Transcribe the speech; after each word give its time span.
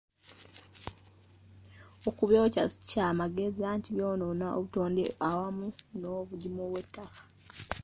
Okubyokya 2.09 2.63
si 2.73 2.79
kya 2.89 3.07
magezi 3.19 3.61
anti 3.71 3.89
ky‘onoona 3.95 4.45
obutonde 4.57 5.03
awamu 5.27 5.67
n'obugimu 5.99 6.63
bw'ettaka. 6.69 7.21